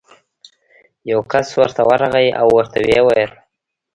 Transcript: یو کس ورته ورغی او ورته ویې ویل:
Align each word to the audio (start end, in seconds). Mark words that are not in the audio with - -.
یو 1.11 1.19
کس 1.31 1.47
ورته 1.59 1.81
ورغی 1.89 2.27
او 2.39 2.47
ورته 2.57 2.77
ویې 2.85 3.01
ویل: 3.05 3.31